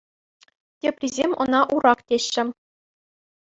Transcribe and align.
Теприсем 0.85 1.31
ӑна 1.45 1.61
Урак 1.77 1.99
теҫҫӗ. 2.09 2.43